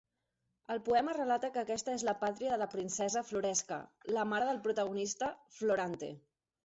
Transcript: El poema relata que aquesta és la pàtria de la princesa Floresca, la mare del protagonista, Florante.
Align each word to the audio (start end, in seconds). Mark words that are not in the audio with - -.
El 0.75 0.79
poema 0.87 1.13
relata 1.17 1.51
que 1.57 1.61
aquesta 1.61 1.93
és 1.97 2.05
la 2.07 2.15
pàtria 2.23 2.51
de 2.55 2.59
la 2.61 2.69
princesa 2.71 3.25
Floresca, 3.29 3.79
la 4.17 4.25
mare 4.33 4.49
del 4.51 4.63
protagonista, 4.65 5.31
Florante. 5.59 6.15